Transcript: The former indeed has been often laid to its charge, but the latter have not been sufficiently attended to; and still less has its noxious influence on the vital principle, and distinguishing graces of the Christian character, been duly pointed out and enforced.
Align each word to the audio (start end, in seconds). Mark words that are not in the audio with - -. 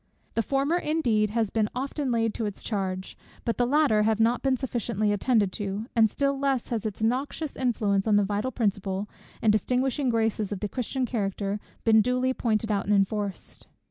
The 0.33 0.41
former 0.41 0.77
indeed 0.77 1.29
has 1.29 1.51
been 1.51 1.69
often 1.75 2.11
laid 2.11 2.33
to 2.33 2.47
its 2.47 2.63
charge, 2.63 3.15
but 3.45 3.59
the 3.59 3.67
latter 3.67 4.01
have 4.01 4.19
not 4.19 4.41
been 4.41 4.57
sufficiently 4.57 5.13
attended 5.13 5.51
to; 5.51 5.85
and 5.95 6.09
still 6.09 6.39
less 6.39 6.69
has 6.69 6.87
its 6.87 7.03
noxious 7.03 7.55
influence 7.55 8.07
on 8.07 8.15
the 8.15 8.23
vital 8.25 8.49
principle, 8.51 9.07
and 9.43 9.51
distinguishing 9.51 10.09
graces 10.09 10.51
of 10.51 10.59
the 10.59 10.67
Christian 10.69 11.05
character, 11.05 11.59
been 11.83 12.01
duly 12.01 12.33
pointed 12.33 12.71
out 12.71 12.85
and 12.87 12.95
enforced. 12.95 13.67